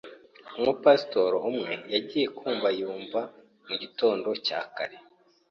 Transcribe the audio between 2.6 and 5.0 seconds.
yumva mu gitondo cya kare